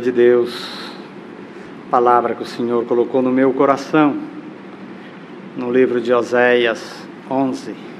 de 0.00 0.12
Deus, 0.12 0.52
palavra 1.90 2.34
que 2.34 2.42
o 2.42 2.46
Senhor 2.46 2.84
colocou 2.84 3.20
no 3.20 3.30
meu 3.30 3.52
coração, 3.52 4.16
no 5.56 5.70
livro 5.70 6.00
de 6.00 6.12
Oséias 6.12 7.06
11. 7.30 7.91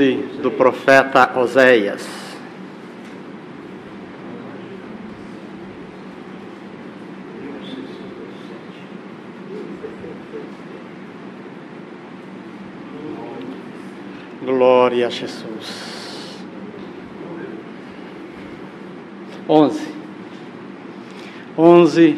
Do 0.00 0.50
profeta 0.50 1.38
Oséias. 1.38 2.08
Glória 14.42 15.08
a 15.08 15.10
Jesus. 15.10 16.38
Onze. 19.46 19.86
Onze 21.58 22.16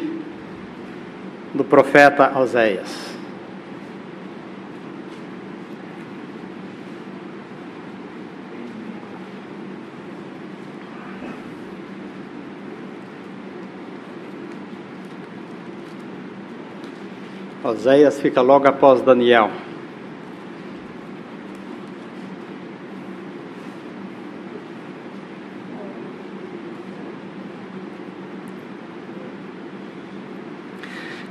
do 1.53 1.65
profeta 1.65 2.39
Oséias. 2.39 3.02
Oséias 17.73 18.21
fica 18.21 18.39
logo 18.39 18.67
após 18.67 19.01
Daniel. 19.01 19.49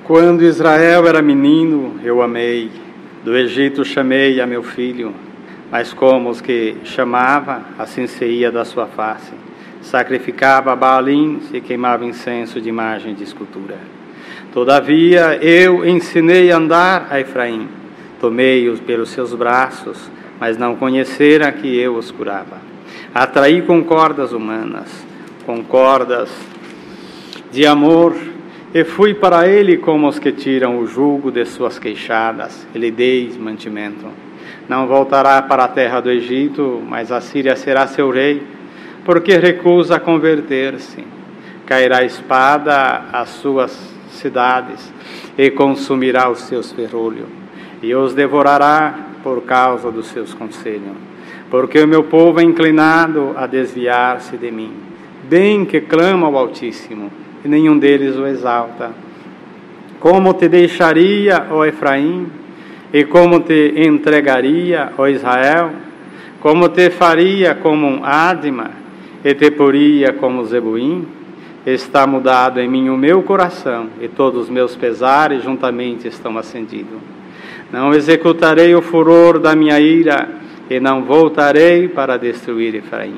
Quando 0.03 0.43
Israel 0.43 1.07
era 1.07 1.23
menino, 1.23 2.01
eu 2.03 2.21
amei. 2.21 2.71
Do 3.23 3.37
Egito 3.37 3.85
chamei 3.85 4.41
a 4.41 4.47
meu 4.47 4.65
filho. 4.65 5.15
Mas 5.71 5.95
como 5.95 6.29
os 6.29 6.41
que 6.41 6.77
chamava, 6.83 7.63
assim 7.79 8.09
se 8.09 8.25
ia 8.25 8.51
da 8.51 8.65
sua 8.65 8.89
face. 8.89 9.33
Sacrificava 9.81 10.75
Baalins 10.75 11.55
e 11.55 11.61
queimava 11.61 12.05
incenso 12.05 12.61
de 12.61 12.69
imagem 12.69 13.15
de 13.15 13.23
escultura. 13.23 14.02
Todavia 14.53 15.39
eu 15.43 15.85
ensinei 15.87 16.53
a 16.53 16.59
andar 16.59 17.09
a 17.11 17.19
Efraim. 17.19 17.69
Tomei-os 18.21 18.81
pelos 18.81 19.09
seus 19.09 19.35
braços, 19.35 20.11
mas 20.39 20.59
não 20.59 20.77
conheceram 20.77 21.51
que 21.53 21.75
eu 21.79 21.97
os 21.97 22.11
curava. 22.11 22.61
Atraí 23.15 23.63
com 23.63 23.83
cordas 23.83 24.33
humanas, 24.33 24.89
com 25.47 25.65
cordas 25.65 26.31
de 27.51 27.67
amor 27.67 28.15
e 28.75 28.85
fui 28.85 29.13
para 29.13 29.47
ele 29.47 29.77
como 29.77 30.09
os 30.09 30.19
que 30.19 30.33
tiram 30.33 30.79
o 30.79 30.87
jugo 30.87 31.31
de 31.31 31.45
suas 31.45 31.79
queixadas, 31.79 32.67
e 32.75 32.79
lhe 32.79 32.91
dei 32.91 33.31
mantimento. 33.39 34.07
Não 34.67 34.87
voltará 34.87 35.43
para 35.43 35.65
a 35.65 35.69
terra 35.69 36.01
do 36.01 36.11
Egito, 36.11 36.83
mas 36.89 37.13
a 37.13 37.21
Síria 37.21 37.55
será 37.55 37.87
seu 37.87 38.11
rei, 38.11 38.43
porque 39.05 39.37
recusa 39.37 40.01
converter-se. 40.01 41.05
Cairá 41.67 42.03
espada 42.03 43.05
às 43.13 43.29
suas 43.29 43.92
cidades, 44.15 44.93
e 45.37 45.51
consumirá 45.51 46.31
os 46.31 46.41
seus 46.41 46.73
ferrolhos, 46.73 47.29
e 47.83 47.95
os 47.95 48.15
devorará 48.15 48.95
por 49.23 49.43
causa 49.43 49.91
dos 49.91 50.07
seus 50.07 50.35
conselhos. 50.35 50.97
Porque 51.51 51.81
o 51.81 51.89
meu 51.89 52.05
povo 52.05 52.41
é 52.41 52.43
inclinado 52.43 53.35
a 53.37 53.47
desviar-se 53.47 54.37
de 54.37 54.51
mim, 54.51 54.73
bem 55.29 55.65
que 55.65 55.81
clama 55.83 56.27
ao 56.27 56.37
Altíssimo 56.37 57.11
e 57.45 57.49
nenhum 57.49 57.79
deles 57.79 58.17
o 58.17 58.27
exalta. 58.27 58.91
Como 59.99 60.35
te 60.35 60.49
deixaria, 60.49 61.47
ó 61.51 61.65
Efraim, 61.65 62.27
e 62.93 63.05
como 63.05 63.41
te 63.41 63.75
entregaria, 63.77 64.93
ó 64.99 65.07
Israel? 65.07 65.71
Como 66.41 66.69
te 66.69 66.91
faria 66.91 67.55
como 67.55 67.87
um 67.87 68.05
Adma, 68.05 68.71
e 69.25 69.35
te 69.35 69.51
poria 69.51 70.13
como 70.13 70.45
Zebuim? 70.45 71.07
Está 71.65 72.07
mudado 72.07 72.61
em 72.61 72.69
mim 72.69 72.89
o 72.89 72.97
meu 72.97 73.23
coração, 73.23 73.89
e 74.01 74.09
todos 74.09 74.43
os 74.43 74.51
meus 74.51 74.75
pesares 74.75 75.43
juntamente 75.43 76.09
estão 76.09 76.37
acendidos. 76.37 76.99
Não 77.73 77.95
executarei 77.95 78.75
o 78.75 78.83
furor 78.83 79.39
da 79.39 79.55
minha 79.55 79.79
ira, 79.81 80.29
e 80.69 80.81
não 80.81 81.05
voltarei 81.05 81.89
para 81.89 82.17
destruir 82.17 82.75
Efraim, 82.75 83.17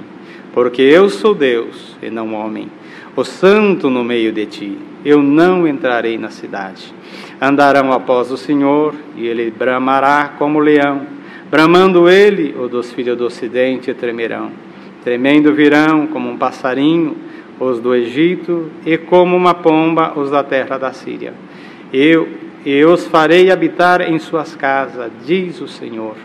porque 0.53 0.83
eu 0.83 1.09
sou 1.09 1.35
Deus 1.35 1.97
e 2.03 2.11
não 2.11 2.35
homem 2.35 2.69
o 3.17 3.25
santo 3.25 3.89
no 3.89 4.03
meio 4.03 4.33
de 4.33 4.47
ti. 4.47 4.79
Eu 5.05 5.23
não 5.23 5.67
entrarei 5.69 6.19
na 6.19 6.31
cidade. 6.31 6.93
Andarão 7.41 7.93
após 7.93 8.31
o 8.31 8.37
Senhor, 8.37 8.95
e 9.17 9.27
ele 9.27 9.51
bramará 9.51 10.33
como 10.39 10.59
leão. 10.59 11.03
Bramando 11.51 12.09
ele, 12.09 12.55
o 12.59 12.69
dos 12.69 12.93
filhos 12.93 13.17
do 13.17 13.27
ocidente 13.27 13.93
tremerão. 13.95 14.51
Tremendo 15.05 15.53
virão 15.53 16.07
como 16.07 16.31
um 16.31 16.37
passarinho 16.37 17.15
os 17.59 17.81
do 17.81 17.95
Egito, 17.95 18.71
e 18.85 18.97
como 18.97 19.37
uma 19.37 19.55
pomba 19.55 20.13
os 20.17 20.31
da 20.31 20.43
terra 20.43 20.79
da 20.79 20.93
Síria. 20.93 21.33
Eu, 21.93 22.29
eu 22.65 22.93
os 22.93 23.07
farei 23.07 23.51
habitar 23.51 24.01
em 24.01 24.19
suas 24.19 24.57
casas, 24.57 25.11
diz 25.25 25.61
o 25.61 25.69
Senhor. 25.69 26.17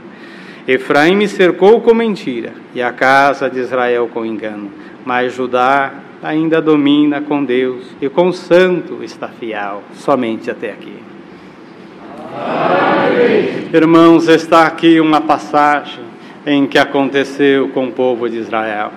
Efraim 0.68 1.16
me 1.16 1.28
cercou 1.28 1.82
com 1.82 1.94
mentira, 1.94 2.54
e 2.74 2.82
a 2.82 2.92
casa 2.92 3.50
de 3.50 3.60
Israel 3.60 4.10
com 4.14 4.26
engano. 4.26 4.72
Mas 5.06 5.34
Judá 5.34 5.94
ainda 6.22 6.62
domina 6.62 7.22
com 7.22 7.44
Deus 7.44 7.86
e 8.02 8.10
com 8.10 8.28
o 8.28 8.34
santo 8.34 9.04
está 9.04 9.28
fiel, 9.28 9.84
somente 9.94 10.52
até 10.52 10.72
aqui. 10.72 10.96
Amém. 12.36 13.70
Irmãos, 13.74 14.28
está 14.28 14.66
aqui 14.66 15.00
uma 15.00 15.22
passagem 15.22 16.04
em 16.46 16.68
que 16.68 16.78
aconteceu 16.78 17.70
com 17.70 17.88
o 17.88 17.92
povo 17.92 18.30
de 18.30 18.38
Israel. 18.38 18.92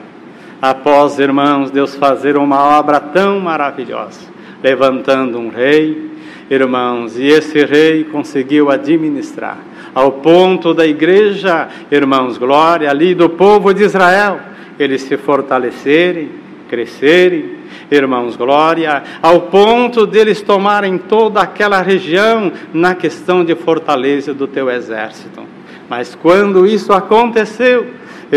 Após, 0.63 1.19
irmãos, 1.19 1.73
Deus 1.73 1.97
fazer 1.97 2.37
uma 2.37 2.79
obra 2.79 3.01
tão 3.01 3.41
maravilhosa, 3.41 4.21
levantando 4.63 5.37
um 5.37 5.49
rei, 5.49 6.13
irmãos, 6.49 7.19
e 7.19 7.27
esse 7.27 7.65
rei 7.65 8.05
conseguiu 8.05 8.71
administrar 8.71 9.59
ao 9.95 10.13
ponto 10.13 10.73
da 10.73 10.87
igreja, 10.87 11.69
irmãos, 11.91 12.39
glória 12.39 12.91
ali 12.91 13.15
do 13.15 13.29
povo 13.29 13.73
de 13.75 13.83
Israel, 13.83 14.41
eles 14.79 15.03
se 15.03 15.17
fortalecerem, 15.17 16.31
crescerem, 16.69 17.57
irmãos, 17.91 18.37
glória, 18.37 19.03
ao 19.23 19.43
ponto 19.43 20.07
deles 20.07 20.41
tomarem 20.41 20.97
toda 20.97 21.41
aquela 21.41 21.83
região 21.83 22.51
na 22.73 22.95
questão 22.95 23.45
de 23.45 23.55
fortaleza 23.55 24.33
do 24.33 24.47
teu 24.47 24.71
exército. 24.71 25.43
Mas 25.91 26.15
quando 26.15 26.67
isso 26.67 26.93
aconteceu, 26.93 27.87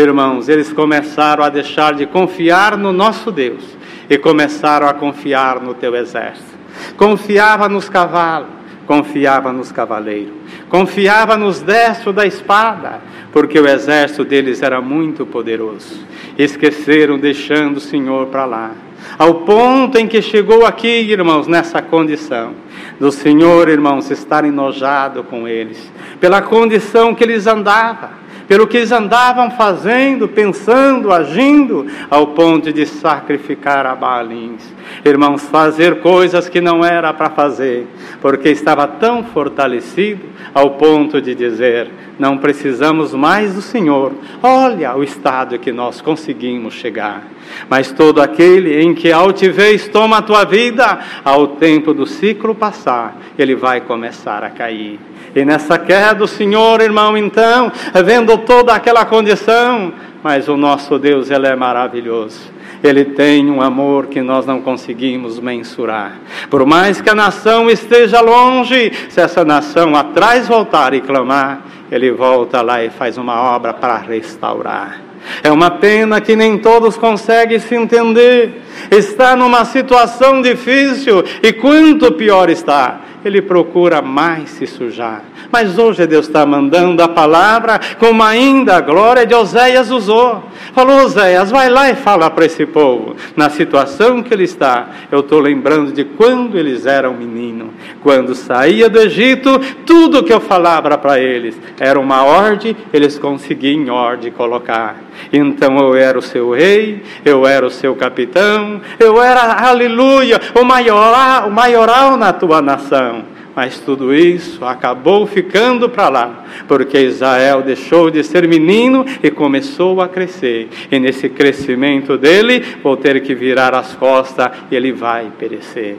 irmãos, 0.02 0.48
eles 0.48 0.72
começaram 0.72 1.42
a 1.42 1.48
deixar 1.48 1.94
de 1.94 2.04
confiar 2.04 2.76
no 2.76 2.92
nosso 2.92 3.32
Deus 3.32 3.64
e 4.10 4.18
começaram 4.18 4.86
a 4.86 4.92
confiar 4.92 5.60
no 5.60 5.72
teu 5.74 5.96
exército. 5.96 6.56
Confiava 6.96 7.68
nos 7.68 7.88
cavalos, 7.88 8.50
confiava 8.86 9.52
nos 9.52 9.72
cavaleiros, 9.72 10.34
confiava 10.68 11.36
nos 11.36 11.60
destros 11.60 12.14
da 12.14 12.26
espada, 12.26 13.00
porque 13.32 13.58
o 13.58 13.66
exército 13.66 14.24
deles 14.24 14.62
era 14.62 14.80
muito 14.80 15.24
poderoso. 15.24 16.04
Esqueceram, 16.38 17.18
deixando 17.18 17.78
o 17.78 17.80
Senhor 17.80 18.26
para 18.26 18.44
lá. 18.44 18.72
Ao 19.18 19.34
ponto 19.36 19.96
em 19.96 20.06
que 20.06 20.20
chegou 20.20 20.66
aqui, 20.66 20.88
irmãos, 20.88 21.46
nessa 21.46 21.80
condição, 21.80 22.52
do 23.00 23.10
Senhor, 23.10 23.68
irmãos, 23.68 24.10
estar 24.10 24.44
enojado 24.44 25.22
com 25.22 25.48
eles, 25.48 25.90
pela 26.20 26.42
condição 26.42 27.14
que 27.14 27.24
eles 27.24 27.46
andavam 27.46 28.25
pelo 28.48 28.66
que 28.66 28.76
eles 28.76 28.92
andavam 28.92 29.50
fazendo, 29.50 30.28
pensando, 30.28 31.12
agindo, 31.12 31.86
ao 32.08 32.28
ponto 32.28 32.72
de 32.72 32.86
sacrificar 32.86 33.86
a. 33.86 34.62
Irmãos, 35.04 35.42
fazer 35.42 36.00
coisas 36.00 36.48
que 36.48 36.60
não 36.60 36.84
era 36.84 37.12
para 37.12 37.30
fazer, 37.30 37.86
porque 38.20 38.48
estava 38.48 38.86
tão 38.86 39.24
fortalecido 39.24 40.24
ao 40.54 40.70
ponto 40.70 41.20
de 41.20 41.34
dizer: 41.34 41.90
não 42.18 42.38
precisamos 42.38 43.12
mais 43.12 43.54
do 43.54 43.60
Senhor. 43.60 44.12
Olha 44.42 44.96
o 44.96 45.02
estado 45.02 45.58
que 45.58 45.72
nós 45.72 46.00
conseguimos 46.00 46.74
chegar. 46.74 47.24
Mas 47.68 47.92
todo 47.92 48.20
aquele 48.20 48.80
em 48.80 48.94
que 48.94 49.12
altivez 49.12 49.88
toma 49.88 50.18
a 50.18 50.22
tua 50.22 50.44
vida, 50.44 50.98
ao 51.24 51.48
tempo 51.48 51.92
do 51.92 52.06
ciclo 52.06 52.54
passar, 52.54 53.16
ele 53.38 53.54
vai 53.54 53.80
começar 53.80 54.42
a 54.42 54.50
cair. 54.50 54.98
E 55.36 55.44
nessa 55.44 55.78
queda 55.78 56.14
do 56.14 56.26
Senhor, 56.26 56.80
irmão, 56.80 57.14
então, 57.14 57.70
vendo 58.02 58.38
toda 58.38 58.72
aquela 58.72 59.04
condição, 59.04 59.92
mas 60.22 60.48
o 60.48 60.56
nosso 60.56 60.98
Deus, 60.98 61.30
ele 61.30 61.46
é 61.46 61.54
maravilhoso. 61.54 62.40
Ele 62.82 63.04
tem 63.04 63.50
um 63.50 63.60
amor 63.60 64.06
que 64.06 64.22
nós 64.22 64.46
não 64.46 64.62
conseguimos 64.62 65.38
mensurar. 65.38 66.16
Por 66.48 66.64
mais 66.64 67.02
que 67.02 67.10
a 67.10 67.14
nação 67.14 67.68
esteja 67.68 68.22
longe, 68.22 68.90
se 69.10 69.20
essa 69.20 69.44
nação 69.44 69.94
atrás 69.94 70.48
voltar 70.48 70.94
e 70.94 71.02
clamar, 71.02 71.60
ele 71.92 72.10
volta 72.10 72.62
lá 72.62 72.82
e 72.82 72.88
faz 72.88 73.18
uma 73.18 73.38
obra 73.54 73.74
para 73.74 73.98
restaurar. 73.98 75.02
É 75.42 75.50
uma 75.50 75.70
pena 75.70 76.18
que 76.18 76.34
nem 76.34 76.56
todos 76.56 76.96
conseguem 76.96 77.58
se 77.58 77.74
entender. 77.74 78.62
Está 78.90 79.36
numa 79.36 79.66
situação 79.66 80.40
difícil 80.40 81.22
e 81.42 81.52
quanto 81.52 82.12
pior 82.12 82.48
está, 82.48 83.00
ele 83.26 83.42
procura 83.42 84.00
mais 84.02 84.50
se 84.50 84.66
sujar. 84.66 85.22
Mas 85.50 85.78
hoje 85.78 86.06
Deus 86.06 86.26
está 86.26 86.44
mandando 86.44 87.02
a 87.02 87.08
palavra 87.08 87.80
como 87.98 88.22
ainda 88.22 88.76
a 88.76 88.80
glória 88.80 89.26
de 89.26 89.34
Oséias 89.34 89.90
usou. 89.90 90.42
Falou, 90.72 91.04
Oséias, 91.04 91.50
vai 91.50 91.68
lá 91.68 91.90
e 91.90 91.94
fala 91.94 92.30
para 92.30 92.46
esse 92.46 92.66
povo. 92.66 93.16
Na 93.36 93.48
situação 93.48 94.22
que 94.22 94.32
ele 94.32 94.44
está, 94.44 94.88
eu 95.10 95.20
estou 95.20 95.40
lembrando 95.40 95.92
de 95.92 96.04
quando 96.04 96.58
eles 96.58 96.86
eram 96.86 97.14
menino. 97.14 97.70
Quando 98.02 98.34
saía 98.34 98.88
do 98.88 98.98
Egito, 98.98 99.58
tudo 99.84 100.22
que 100.22 100.32
eu 100.32 100.40
falava 100.40 100.96
para 100.98 101.20
eles 101.20 101.58
era 101.78 101.98
uma 101.98 102.24
ordem, 102.24 102.76
eles 102.92 103.18
conseguiam 103.18 103.82
em 103.82 103.90
ordem 103.90 104.30
colocar. 104.32 105.05
Então 105.32 105.78
eu 105.78 105.94
era 105.94 106.18
o 106.18 106.22
seu 106.22 106.50
rei, 106.50 107.02
eu 107.24 107.46
era 107.46 107.66
o 107.66 107.70
seu 107.70 107.94
capitão, 107.94 108.80
eu 108.98 109.20
era, 109.22 109.68
aleluia, 109.68 110.40
o 110.58 110.64
maioral, 110.64 111.48
o 111.48 111.52
maioral 111.52 112.16
na 112.16 112.32
tua 112.32 112.62
nação. 112.62 113.36
Mas 113.56 113.78
tudo 113.78 114.14
isso 114.14 114.62
acabou 114.66 115.26
ficando 115.26 115.88
para 115.88 116.10
lá, 116.10 116.44
porque 116.68 116.98
Israel 116.98 117.62
deixou 117.62 118.10
de 118.10 118.22
ser 118.22 118.46
menino 118.46 119.06
e 119.22 119.30
começou 119.30 120.02
a 120.02 120.08
crescer. 120.08 120.68
E 120.92 120.98
nesse 120.98 121.30
crescimento 121.30 122.18
dele, 122.18 122.62
vou 122.82 122.98
ter 122.98 123.18
que 123.22 123.34
virar 123.34 123.74
as 123.74 123.94
costas 123.94 124.50
e 124.70 124.76
ele 124.76 124.92
vai 124.92 125.32
perecer. 125.38 125.96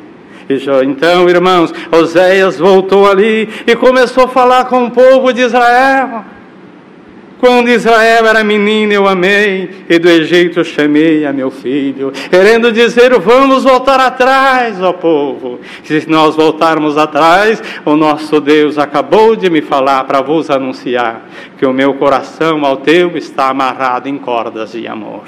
Então, 0.83 1.27
irmãos, 1.27 1.73
Oséias 1.91 2.59
voltou 2.59 3.09
ali 3.09 3.49
e 3.65 3.75
começou 3.75 4.25
a 4.25 4.29
falar 4.29 4.65
com 4.65 4.85
o 4.85 4.91
povo 4.91 5.33
de 5.33 5.41
Israel. 5.41 6.23
Quando 7.39 7.69
Israel 7.69 8.25
era 8.25 8.43
menino, 8.43 8.93
eu 8.93 9.07
amei, 9.07 9.69
e 9.87 9.99
do 9.99 10.09
Egito 10.09 10.63
chamei 10.63 11.25
a 11.25 11.31
meu 11.31 11.51
filho, 11.51 12.11
querendo 12.29 12.71
dizer: 12.71 13.17
vamos 13.19 13.63
voltar 13.63 13.99
atrás, 13.99 14.81
ó 14.81 14.93
povo. 14.93 15.59
Se 15.83 16.09
nós 16.09 16.35
voltarmos 16.35 16.97
atrás, 16.97 17.61
o 17.85 17.95
nosso 17.95 18.41
Deus 18.41 18.77
acabou 18.77 19.35
de 19.35 19.49
me 19.49 19.61
falar 19.61 20.03
para 20.05 20.21
vos 20.21 20.49
anunciar 20.49 21.29
que 21.57 21.65
o 21.65 21.73
meu 21.73 21.93
coração 21.95 22.65
ao 22.65 22.77
teu 22.77 23.15
está 23.17 23.49
amarrado 23.49 24.09
em 24.09 24.17
cordas 24.17 24.71
de 24.71 24.87
amor. 24.87 25.23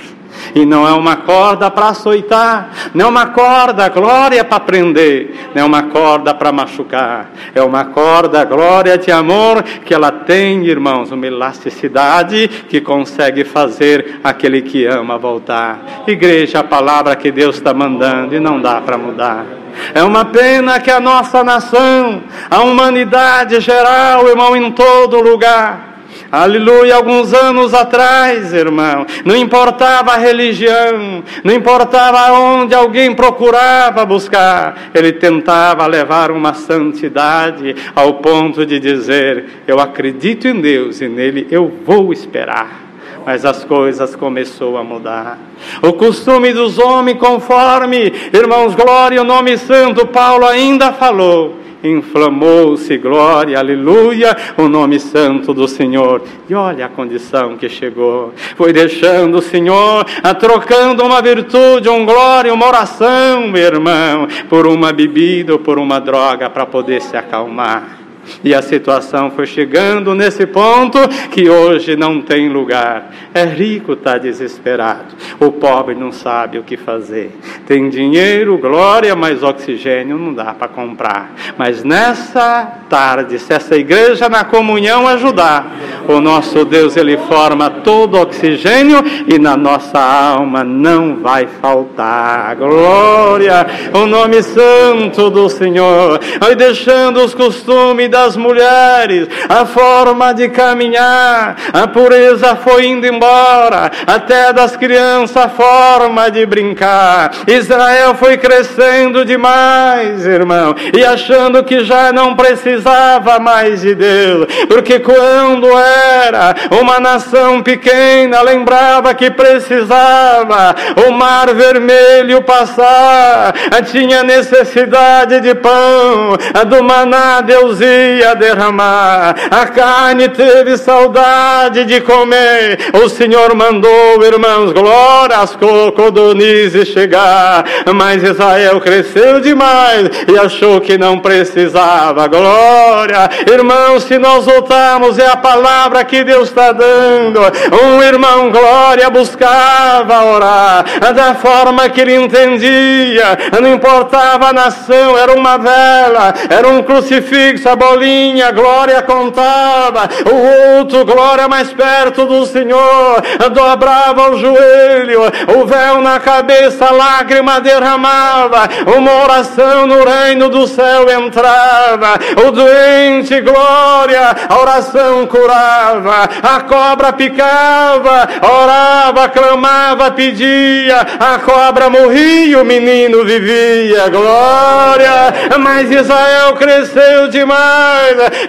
E 0.56 0.66
não 0.66 0.88
é 0.88 0.94
uma 0.94 1.18
corda 1.18 1.70
para 1.70 1.90
açoitar, 1.90 2.70
não 2.94 3.06
é 3.06 3.10
uma 3.10 3.28
corda, 3.28 3.90
glória 3.90 4.44
para 4.44 4.60
prender, 4.60 5.50
não 5.54 5.62
é 5.62 5.66
uma 5.66 5.84
corda 5.84 6.34
para 6.34 6.52
machucar, 6.52 7.32
é 7.54 7.62
uma 7.62 7.86
corda, 7.86 8.44
glória 8.46 8.98
de 8.98 9.12
amor, 9.12 9.64
que 9.64 9.94
ela 9.94 10.12
tem, 10.12 10.66
irmãos, 10.66 11.12
uma 11.12 11.28
elasticidade 11.28 12.48
que 12.70 12.82
consegue 12.82 13.44
fazer 13.44 14.20
aquele 14.24 14.62
que 14.62 14.86
ama 14.86 15.18
voltar. 15.18 16.04
Igreja, 16.08 16.60
a 16.60 16.64
palavra 16.64 17.16
que 17.16 17.32
Deus 17.32 17.56
está 17.56 17.74
mandando 17.74 18.36
e 18.36 18.40
não 18.40 18.62
dá 18.62 18.82
para 18.82 18.98
mudar. 18.98 19.46
É 19.94 20.04
uma 20.04 20.26
pena 20.26 20.80
que 20.80 20.92
a 20.92 21.00
nossa 21.00 21.44
nação, 21.44 22.22
a 22.50 22.62
humanidade 22.62 23.60
geral, 23.60 24.28
irmão, 24.28 24.56
em 24.56 24.72
todo 24.72 25.22
lugar, 25.22 25.89
Aleluia, 26.32 26.96
alguns 26.96 27.34
anos 27.34 27.74
atrás, 27.74 28.54
irmão, 28.54 29.06
não 29.26 29.36
importava 29.36 30.12
a 30.12 30.18
religião, 30.18 31.24
não 31.44 31.54
importava 31.54 32.32
onde 32.34 32.76
alguém 32.76 33.16
procurava 33.16 34.06
buscar, 34.06 34.92
ele 34.94 35.12
tentava 35.12 35.88
levar 35.88 36.30
uma 36.30 36.54
santidade 36.54 37.76
ao 37.96 38.16
ponto 38.16 38.66
de 38.66 38.80
dizer: 38.80 39.64
Eu 39.68 39.80
acredito 39.80 40.48
em 40.48 40.62
Deus 40.62 41.02
e 41.02 41.08
nele 41.08 41.48
eu 41.50 41.72
vou 41.84 42.14
esperar 42.14 42.89
mas 43.26 43.46
as 43.46 43.64
coisas 43.64 44.16
começou 44.16 44.78
a 44.78 44.84
mudar. 44.84 45.38
O 45.82 45.94
costume 45.94 46.54
dos 46.54 46.78
homens, 46.78 47.18
conforme, 47.18 48.14
irmãos, 48.34 48.76
glória, 48.76 49.22
o 49.22 49.26
nome 49.26 49.58
santo, 49.58 50.08
Paulo 50.08 50.46
ainda 50.46 50.94
falou, 50.94 51.56
inflamou-se, 51.84 52.98
glória, 52.98 53.58
aleluia, 53.58 54.36
o 54.58 54.68
nome 54.68 55.00
santo 55.00 55.54
do 55.54 55.68
Senhor. 55.68 56.22
E 56.50 56.54
olha 56.54 56.86
a 56.86 56.90
condição 56.90 57.58
que 57.58 57.70
chegou. 57.70 58.34
Foi 58.56 58.74
deixando 58.74 59.38
o 59.38 59.42
Senhor, 59.42 60.06
a, 60.24 60.34
trocando 60.34 61.04
uma 61.04 61.22
virtude, 61.22 61.90
um 61.90 62.06
glória, 62.06 62.54
uma 62.54 62.68
oração, 62.68 63.48
meu 63.48 63.64
irmão, 63.64 64.28
por 64.50 64.68
uma 64.68 64.92
bebida 64.92 65.54
ou 65.54 65.60
por 65.60 65.80
uma 65.80 66.00
droga 66.00 66.50
para 66.50 66.66
poder 66.66 67.02
se 67.02 67.16
acalmar. 67.16 67.99
E 68.44 68.54
a 68.54 68.62
situação 68.62 69.32
foi 69.32 69.46
chegando 69.46 70.14
nesse 70.16 70.46
ponto 70.46 71.00
que 71.32 71.50
hoje 71.50 71.96
não 71.96 72.22
tem 72.22 72.50
lugar. 72.50 73.12
É 73.34 73.44
rico, 73.44 73.94
está 73.94 74.18
desesperado. 74.18 75.16
O 75.40 75.52
pobre 75.52 75.96
não 75.96 76.12
sabe 76.12 76.58
o 76.58 76.64
que 76.64 76.78
fazer. 76.78 77.32
Tem 77.66 77.90
dinheiro, 77.90 78.58
glória, 78.58 79.16
mas 79.16 79.44
oxigênio 79.44 80.18
não 80.18 80.34
dá 80.34 80.54
para 80.54 80.68
comprar. 80.68 81.34
Mas 81.58 81.84
nessa 81.84 82.66
tarde, 82.90 83.40
se 83.40 83.54
essa 83.54 83.76
igreja 83.76 84.30
na 84.30 84.44
comunhão 84.44 85.08
ajudar, 85.08 85.76
o 86.08 86.20
nosso 86.20 86.66
Deus 86.66 86.98
ele 86.98 87.18
forma 87.18 87.70
todo 87.70 88.16
o 88.16 88.22
oxigênio 88.22 89.04
e 89.28 89.38
na 89.38 89.56
nossa 89.56 90.00
alma 90.00 90.64
não 90.64 91.18
vai 91.18 91.48
faltar. 91.62 92.56
Glória, 92.56 93.66
o 93.94 94.06
nome 94.06 94.42
santo 94.42 95.30
do 95.30 95.50
Senhor. 95.50 96.20
Vai 96.40 96.56
deixando 96.56 97.24
os 97.24 97.34
costumes 97.34 98.10
da 98.10 98.19
das 98.20 98.36
mulheres, 98.36 99.30
a 99.48 99.66
forma 99.66 100.34
de 100.34 100.50
caminhar, 100.50 101.56
a 101.72 101.88
pureza 101.88 102.54
foi 102.58 102.88
indo 102.88 103.08
embora, 103.08 103.90
até 104.06 104.52
das 104.52 104.76
crianças 104.76 105.38
a 105.38 105.48
forma 105.48 106.30
de 106.30 106.46
brincar. 106.46 107.32
Israel 107.48 108.14
foi 108.16 108.38
crescendo 108.38 109.24
demais, 109.24 110.26
irmão, 110.26 110.76
e 110.94 111.04
achando 111.04 111.64
que 111.64 111.84
já 111.86 112.12
não 112.12 112.36
precisava 112.36 113.40
mais 113.40 113.82
de 113.82 113.96
Deus, 113.96 114.48
porque 114.68 115.00
quando 115.00 115.68
era 115.78 116.56
uma 116.82 117.00
nação 117.00 117.62
pequena, 117.62 118.42
lembrava 118.42 119.14
que 119.14 119.32
precisava 119.32 120.76
o 121.08 121.12
mar 121.12 121.54
vermelho 121.54 122.42
passar, 122.42 123.54
tinha 123.90 124.24
necessidade 124.24 125.40
de 125.40 125.56
pão, 125.56 126.36
do 126.68 126.84
maná 126.84 127.40
Deus 127.42 127.80
ia 127.80 128.09
ia 128.18 128.36
derramar, 128.36 129.36
a 129.52 129.66
carne 129.68 130.30
teve 130.30 130.78
saudade 130.78 131.86
de 131.86 132.02
comer. 132.02 132.80
O 133.04 133.10
Senhor 133.10 133.56
mandou, 133.56 134.24
irmãos, 134.24 134.72
glória 134.72 135.38
às 135.38 135.56
codornizes 135.56 136.88
chegar, 136.88 137.64
mas 137.94 138.24
Israel 138.24 138.80
cresceu 138.80 139.40
demais 139.40 140.10
e 140.28 140.38
achou 140.38 140.82
que 140.82 140.98
não 140.98 141.20
precisava. 141.20 142.28
Glória, 142.28 143.30
irmãos, 143.52 144.04
se 144.04 144.18
nós 144.18 144.46
voltarmos, 144.46 145.18
é 145.20 145.28
a 145.28 145.38
palavra 145.38 146.04
que 146.04 146.24
Deus 146.24 146.50
está 146.50 146.72
dando. 146.72 147.40
Um 147.84 148.02
irmão, 148.02 148.52
glória, 148.52 149.10
buscava 149.10 150.26
orar 150.26 150.86
da 151.14 151.36
forma 151.36 151.90
que 151.90 152.02
ele 152.02 152.16
entendia, 152.16 153.38
não 153.62 153.74
importava 153.74 154.48
a 154.48 154.54
nação, 154.54 155.18
era 155.18 155.34
uma 155.34 155.58
vela, 155.58 156.34
era 156.50 156.68
um 156.68 156.82
crucifixo, 156.82 157.68
a 157.68 157.76
bolinha, 157.90 158.52
glória 158.52 159.02
contava, 159.02 160.08
o 160.32 160.78
outro, 160.78 161.06
glória 161.06 161.48
mais 161.48 161.74
perto 161.74 162.26
do 162.26 162.46
Senhor, 162.46 163.22
dobrava 163.52 164.30
o 164.30 164.38
joelho, 164.38 165.22
o 165.56 165.66
véu 165.66 166.02
na 166.02 166.20
cabeça, 166.20 166.92
lágrima 166.92 167.60
derramava, 167.60 168.70
uma 168.96 169.24
oração 169.24 169.88
no 169.88 170.04
reino 170.04 170.50
do 170.50 170.68
céu 170.68 171.10
entrava, 171.10 172.20
o 172.48 172.52
doente, 172.52 173.42
glória, 173.42 174.36
a 174.48 174.60
oração 174.60 175.26
curava, 175.26 176.30
a 176.44 176.62
cobra 176.62 177.12
picava, 177.14 178.28
orava, 178.42 179.30
clamava, 179.30 180.12
pedia. 180.12 181.00
A 181.20 181.40
cobra 181.40 181.90
morria, 181.90 182.62
o 182.62 182.66
menino 182.66 183.24
vivia. 183.26 184.10
Glória! 184.10 185.34
Mas 185.60 185.92
Israel 185.92 186.54
cresceu 186.54 187.28
demais 187.28 187.79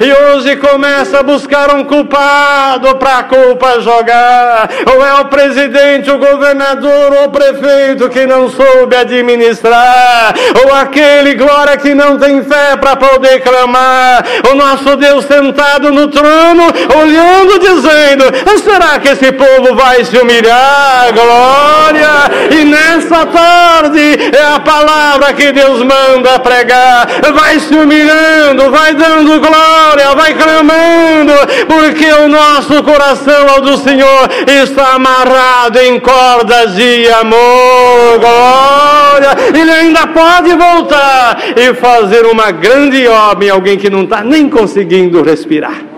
e 0.01 0.13
hoje 0.13 0.57
começa 0.57 1.21
a 1.21 1.23
buscar 1.23 1.75
um 1.75 1.85
culpado 1.85 2.97
para 2.97 3.19
a 3.19 3.23
culpa 3.25 3.81
jogar. 3.81 4.69
Ou 4.95 5.05
é 5.05 5.15
o 5.21 5.25
presidente, 5.27 6.11
o 6.11 6.19
governador 6.19 7.13
ou 7.21 7.25
o 7.27 7.31
prefeito 7.31 8.09
que 8.09 8.27
não 8.27 8.49
soube 8.49 8.97
administrar, 8.97 10.35
ou 10.65 10.75
aquele, 10.75 11.35
glória, 11.35 11.77
que 11.77 11.95
não 11.95 12.19
tem 12.19 12.43
fé 12.43 12.77
para 12.77 12.97
poder 12.97 13.41
clamar. 13.41 14.25
O 14.51 14.55
nosso 14.55 14.97
Deus 14.97 15.25
sentado 15.25 15.93
no 15.93 16.09
trono, 16.09 16.65
olhando, 17.01 17.59
dizendo: 17.59 18.25
será 18.63 18.99
que 18.99 19.09
esse 19.09 19.33
povo 19.33 19.75
vai 19.75 20.05
se 20.05 20.17
humilhar? 20.17 21.13
Glória! 21.13 22.11
E 22.51 22.65
nessa 22.65 23.27
tarde 23.27 24.31
é 24.37 24.55
a 24.55 24.61
palavra 24.61 25.33
que 25.33 25.53
Deus 25.53 25.83
manda 25.83 26.39
pregar. 26.39 27.07
Vai 27.33 27.59
se 27.59 27.75
humilhando, 27.75 28.71
vai 28.71 28.95
dando 28.95 29.20
glória, 29.25 30.15
vai 30.17 30.35
clamando, 30.35 31.33
porque 31.67 32.07
o 32.13 32.29
nosso 32.29 32.83
coração 32.83 33.49
ao 33.49 33.61
do 33.61 33.77
Senhor 33.77 34.29
está 34.47 34.95
amarrado 34.95 35.79
em 35.79 35.99
cordas 36.01 36.75
de 36.75 37.09
amor. 37.11 38.19
Glória! 38.19 39.37
Ele 39.55 39.71
ainda 39.71 40.07
pode 40.07 40.55
voltar 40.55 41.39
e 41.57 41.75
fazer 41.75 42.27
uma 42.27 42.51
grande 42.51 43.07
obra 43.07 43.47
em 43.47 43.51
alguém 43.51 43.77
que 43.77 43.91
não 43.91 44.03
está 44.03 44.23
nem 44.23 44.49
conseguindo 44.49 45.23
respirar. 45.23 45.91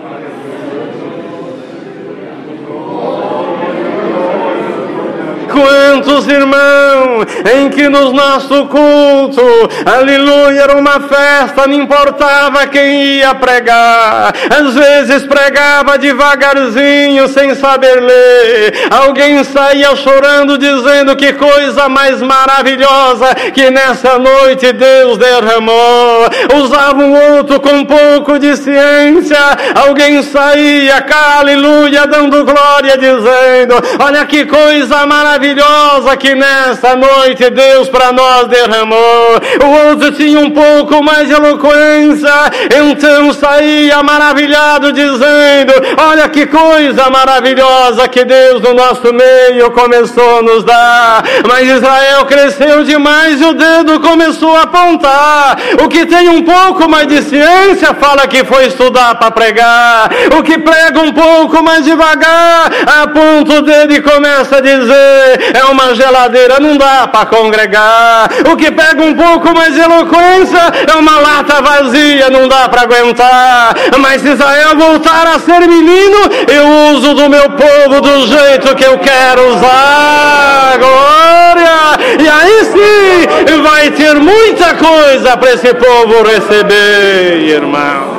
Quantos 5.93 6.27
irmãos 6.27 7.27
em 7.53 7.69
que 7.69 7.87
no 7.87 8.11
nosso 8.13 8.65
culto, 8.65 9.43
aleluia, 9.85 10.61
era 10.61 10.75
uma 10.75 10.99
festa, 11.01 11.67
não 11.67 11.75
importava 11.75 12.65
quem 12.65 13.17
ia 13.17 13.35
pregar, 13.35 14.33
às 14.49 14.73
vezes 14.73 15.23
pregava 15.27 15.99
devagarzinho, 15.99 17.27
sem 17.27 17.53
saber 17.53 18.01
ler, 18.01 18.87
alguém 18.89 19.43
saía 19.43 19.95
chorando, 19.95 20.57
dizendo 20.57 21.15
que 21.15 21.31
coisa 21.33 21.87
mais 21.87 22.19
maravilhosa 22.23 23.35
que 23.53 23.69
nessa 23.69 24.17
noite 24.17 24.73
Deus 24.73 25.19
derramou, 25.19 26.27
usava 26.55 27.03
um 27.03 27.35
outro 27.35 27.59
com 27.59 27.85
pouco 27.85 28.39
de 28.39 28.57
ciência, 28.57 29.37
alguém 29.75 30.23
saía, 30.23 31.05
aleluia, 31.37 32.07
dando 32.07 32.43
glória, 32.43 32.97
dizendo: 32.97 33.75
Olha 33.99 34.25
que 34.25 34.45
coisa 34.45 35.05
maravilhosa 35.05 35.82
maravilhosa 35.83 36.17
que 36.17 36.35
nessa 36.35 36.95
noite 36.95 37.49
Deus 37.49 37.89
para 37.89 38.11
nós 38.11 38.47
derramou. 38.47 39.39
O 39.63 39.89
outro 39.89 40.11
tinha 40.11 40.39
um 40.39 40.51
pouco 40.51 41.03
mais 41.03 41.27
de 41.27 41.33
eloquência, 41.33 42.29
então 42.75 43.33
saía 43.33 44.01
maravilhado 44.01 44.91
dizendo: 44.93 45.73
Olha 45.97 46.29
que 46.29 46.45
coisa 46.45 47.09
maravilhosa 47.09 48.07
que 48.07 48.23
Deus 48.23 48.61
no 48.61 48.73
nosso 48.73 49.13
meio 49.13 49.71
começou 49.71 50.39
a 50.39 50.41
nos 50.41 50.63
dar. 50.63 51.23
Mas 51.47 51.67
Israel 51.67 52.25
cresceu 52.25 52.83
demais 52.83 53.41
e 53.41 53.45
o 53.45 53.53
dedo 53.53 53.99
começou 53.99 54.55
a 54.55 54.63
apontar. 54.63 55.57
O 55.83 55.89
que 55.89 56.05
tem 56.05 56.29
um 56.29 56.43
pouco 56.43 56.89
mais 56.89 57.07
de 57.07 57.21
ciência 57.21 57.93
fala 57.93 58.27
que 58.27 58.43
foi 58.45 58.67
estudar 58.67 59.15
para 59.15 59.31
pregar. 59.31 60.09
O 60.37 60.43
que 60.43 60.57
prega 60.57 61.01
um 61.01 61.11
pouco 61.11 61.63
mais 61.63 61.83
devagar 61.83 62.71
aponta 63.01 63.55
o 63.55 63.61
dedo 63.61 63.93
e 63.93 64.01
começa 64.01 64.57
a 64.57 64.61
dizer: 64.61 65.53
é 65.53 65.72
uma 65.73 65.93
geladeira, 65.95 66.59
não 66.59 66.77
dá 66.77 67.07
para 67.07 67.25
congregar. 67.25 68.29
O 68.51 68.55
que 68.55 68.71
pega 68.71 69.01
um 69.03 69.13
pouco 69.13 69.53
mais 69.53 69.73
de 69.73 69.81
eloquência 69.81 70.61
é 70.87 70.95
uma 70.95 71.19
lata 71.19 71.61
vazia, 71.61 72.29
não 72.29 72.47
dá 72.47 72.69
para 72.69 72.83
aguentar. 72.83 73.75
Mas 73.99 74.21
se 74.21 74.29
Israel 74.29 74.77
voltar 74.77 75.27
a 75.27 75.39
ser 75.39 75.67
menino, 75.67 76.17
eu 76.47 76.95
uso 76.95 77.13
do 77.15 77.29
meu 77.29 77.49
povo 77.49 78.01
do 78.01 78.27
jeito 78.27 78.75
que 78.75 78.85
eu 78.85 78.97
quero 78.99 79.55
usar. 79.55 80.77
Glória! 80.77 81.73
E 82.19 82.29
aí 82.29 82.65
sim 82.65 83.61
vai 83.61 83.91
ter 83.91 84.15
muita 84.15 84.75
coisa 84.75 85.35
para 85.37 85.53
esse 85.53 85.73
povo 85.73 86.23
receber, 86.23 87.47
irmão. 87.47 88.12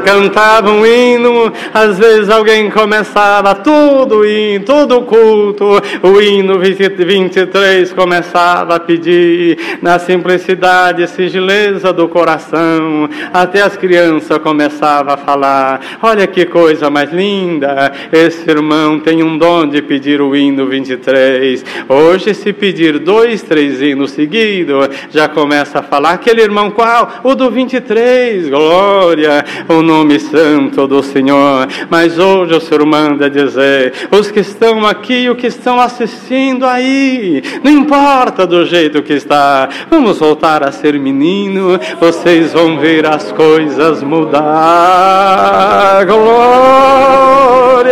Cantava 0.00 0.70
um 0.70 0.84
hino, 0.84 1.52
às 1.72 1.98
vezes 1.98 2.28
alguém 2.28 2.70
começava 2.70 3.54
tudo 3.54 4.26
hino, 4.26 4.64
todo 4.64 5.02
culto, 5.02 5.80
o 6.02 6.20
hino 6.20 6.58
23 6.58 7.92
começava 7.92 8.76
a 8.76 8.80
pedir 8.80 9.58
na 9.82 9.98
simplicidade 9.98 11.02
e 11.02 11.08
sigileza 11.08 11.92
do 11.92 12.08
coração, 12.08 13.08
até 13.32 13.62
as 13.62 13.76
crianças 13.76 14.38
começavam 14.38 15.14
a 15.14 15.16
falar, 15.16 15.80
olha 16.02 16.26
que 16.26 16.44
coisa 16.46 16.90
mais 16.90 17.12
linda, 17.12 17.92
esse 18.12 18.48
irmão 18.50 18.98
tem 18.98 19.22
um 19.22 19.36
dom 19.36 19.66
de 19.66 19.82
pedir 19.82 20.20
o 20.20 20.34
hino 20.34 20.66
23, 20.66 21.64
hoje 21.88 22.34
se 22.34 22.52
pedir 22.52 22.98
dois, 22.98 23.42
três 23.42 23.80
hinos 23.80 24.12
seguidos, 24.12 24.88
já 25.10 25.28
começa 25.28 25.80
a 25.80 25.82
falar, 25.82 26.12
aquele 26.12 26.42
irmão 26.42 26.70
qual? 26.70 27.20
O 27.22 27.34
do 27.34 27.50
23, 27.50 28.48
glória, 28.48 29.44
o 29.68 29.82
nome 29.90 30.20
santo 30.20 30.86
do 30.86 31.02
Senhor. 31.02 31.66
Mas 31.90 32.16
hoje 32.16 32.54
o 32.54 32.60
Senhor 32.60 32.86
manda 32.86 33.28
dizer: 33.28 33.92
os 34.10 34.30
que 34.30 34.40
estão 34.40 34.86
aqui, 34.86 35.28
os 35.28 35.36
que 35.36 35.48
estão 35.48 35.80
assistindo 35.80 36.64
aí, 36.64 37.42
não 37.64 37.72
importa 37.72 38.46
do 38.46 38.64
jeito 38.64 39.02
que 39.02 39.14
está, 39.14 39.68
vamos 39.90 40.18
voltar 40.18 40.62
a 40.62 40.70
ser 40.70 40.96
menino, 40.98 41.78
vocês 41.98 42.52
vão 42.52 42.78
ver 42.78 43.04
as 43.04 43.32
coisas 43.32 44.00
mudar. 44.02 46.04
Glória, 46.06 47.90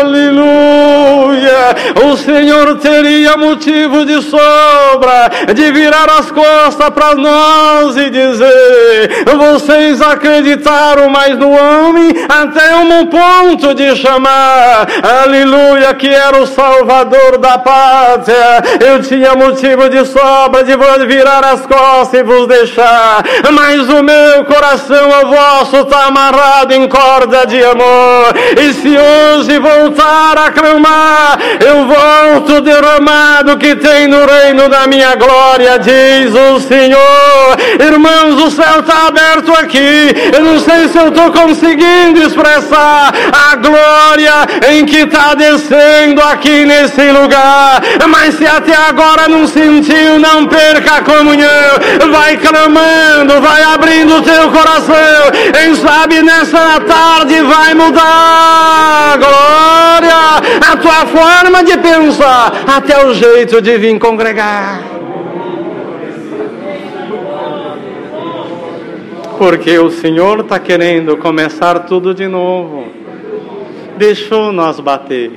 aleluia. 0.00 1.76
O 2.10 2.16
Senhor 2.16 2.76
teria 2.78 3.36
motivo 3.36 4.04
de 4.04 4.20
sobra 4.22 5.30
de 5.54 5.70
virar 5.70 6.08
as 6.18 6.30
costas 6.30 6.90
para 6.90 7.14
nós 7.14 7.96
e 7.96 8.10
dizer: 8.10 9.26
vocês 9.36 10.00
acreditam 10.00 10.55
acreditaram 10.56 11.08
mais 11.10 11.36
no 11.36 11.50
homem, 11.50 12.12
até 12.28 12.76
um 12.76 13.06
ponto 13.06 13.74
de 13.74 13.94
chamar, 13.96 14.86
aleluia, 15.22 15.94
que 15.94 16.08
era 16.08 16.38
o 16.38 16.46
Salvador 16.46 17.38
da 17.38 17.58
pátria. 17.58 18.62
Eu 18.80 19.02
tinha 19.02 19.34
motivo 19.34 19.88
de 19.88 20.04
sobra 20.06 20.64
de 20.64 20.76
virar 21.06 21.44
as 21.44 21.66
costas 21.66 22.20
e 22.20 22.22
vos 22.22 22.48
deixar, 22.48 23.22
mas 23.52 23.88
o 23.88 24.02
meu 24.02 24.44
coração, 24.44 25.08
o 25.22 25.28
vosso, 25.28 25.76
está 25.76 26.06
amarrado 26.06 26.72
em 26.72 26.88
corda 26.88 27.46
de 27.46 27.62
amor. 27.62 28.34
E 28.58 28.72
se 28.72 28.96
hoje 28.96 29.58
voltar 29.58 30.38
a 30.38 30.50
clamar, 30.50 31.38
eu 31.60 31.86
volto 31.86 32.60
derramado 32.62 33.56
que 33.58 33.76
tem 33.76 34.06
no 34.06 34.24
reino 34.24 34.68
da 34.68 34.86
minha 34.86 35.14
glória, 35.16 35.78
diz 35.78 36.34
o 36.34 36.60
Senhor. 36.60 37.56
Irmãos, 37.80 38.42
o 38.42 38.50
céu 38.50 38.80
está 38.80 39.08
aberto 39.08 39.52
aqui. 39.52 40.14
Não 40.46 40.60
sei 40.60 40.88
se 40.88 40.96
eu 40.96 41.08
estou 41.08 41.32
conseguindo 41.32 42.22
expressar 42.22 43.12
a 43.32 43.56
glória 43.56 44.32
em 44.70 44.86
que 44.86 44.98
está 44.98 45.34
descendo 45.34 46.22
aqui 46.22 46.64
nesse 46.64 47.10
lugar. 47.10 47.82
Mas 48.08 48.36
se 48.36 48.46
até 48.46 48.76
agora 48.76 49.26
não 49.28 49.44
sentiu, 49.44 50.20
não 50.20 50.46
perca 50.46 50.98
a 50.98 51.02
comunhão. 51.02 51.50
Vai 52.12 52.36
clamando, 52.36 53.40
vai 53.40 53.62
abrindo 53.64 54.18
o 54.18 54.22
teu 54.22 54.48
coração. 54.52 55.32
Quem 55.52 55.74
sabe 55.74 56.22
nessa 56.22 56.80
tarde 56.80 57.42
vai 57.42 57.74
mudar. 57.74 59.18
Glória! 59.18 60.16
A 60.72 60.76
tua 60.76 61.06
forma 61.06 61.64
de 61.64 61.76
pensar, 61.78 62.52
até 62.68 63.04
o 63.04 63.12
jeito 63.12 63.60
de 63.60 63.76
vir 63.78 63.98
congregar. 63.98 64.95
Porque 69.38 69.78
o 69.78 69.90
Senhor 69.90 70.40
está 70.40 70.58
querendo 70.58 71.16
começar 71.16 71.80
tudo 71.80 72.14
de 72.14 72.26
novo. 72.26 72.86
Deixou 73.98 74.50
nós 74.50 74.80
bater 74.80 75.32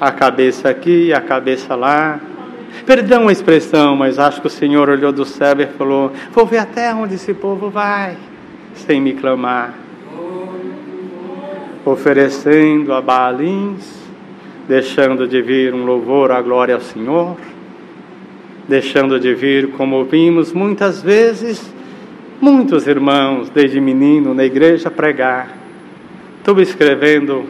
a 0.00 0.10
cabeça 0.10 0.68
aqui, 0.68 1.12
a 1.12 1.20
cabeça 1.20 1.74
lá. 1.74 2.20
Perdão 2.84 3.28
a 3.28 3.32
expressão, 3.32 3.96
mas 3.96 4.18
acho 4.18 4.40
que 4.40 4.46
o 4.46 4.50
Senhor 4.50 4.88
olhou 4.88 5.12
do 5.12 5.24
céu 5.24 5.60
e 5.60 5.66
falou: 5.66 6.12
Vou 6.30 6.46
ver 6.46 6.58
até 6.58 6.94
onde 6.94 7.14
esse 7.14 7.32
povo 7.32 7.70
vai, 7.70 8.16
sem 8.74 9.00
me 9.00 9.14
clamar. 9.14 9.74
Oferecendo 11.84 12.92
a 12.92 13.00
Baalins, 13.00 14.02
deixando 14.68 15.26
de 15.26 15.40
vir 15.40 15.72
um 15.72 15.86
louvor 15.86 16.30
à 16.30 16.42
glória 16.42 16.74
ao 16.74 16.80
Senhor, 16.82 17.36
deixando 18.68 19.18
de 19.18 19.34
vir, 19.34 19.70
como 19.70 20.04
vimos 20.04 20.52
muitas 20.52 21.00
vezes, 21.02 21.77
Muitos 22.40 22.86
irmãos, 22.86 23.50
desde 23.50 23.80
menino, 23.80 24.32
na 24.32 24.44
igreja 24.44 24.90
pregar, 24.90 25.58
Estou 26.48 26.62
escrevendo 26.62 27.44